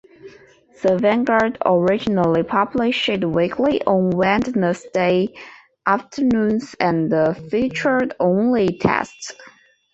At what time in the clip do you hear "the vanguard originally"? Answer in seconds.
0.81-2.41